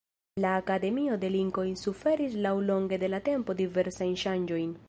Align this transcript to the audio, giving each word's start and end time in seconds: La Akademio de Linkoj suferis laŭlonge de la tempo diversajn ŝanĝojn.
La 0.43 0.53
Akademio 0.61 1.17
de 1.25 1.29
Linkoj 1.35 1.67
suferis 1.83 2.39
laŭlonge 2.47 3.01
de 3.05 3.13
la 3.15 3.23
tempo 3.31 3.61
diversajn 3.65 4.21
ŝanĝojn. 4.25 4.79